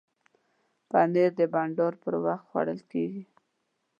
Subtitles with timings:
[0.89, 3.23] پنېر د بانډار پر وخت خوړل کېږي.